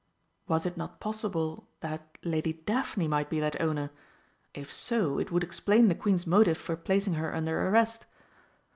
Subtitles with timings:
[0.47, 3.91] Was it not possible that Lady Daphne might be that owner?
[4.51, 8.07] If so, it would explain the Queen's motive for placing her under arrest.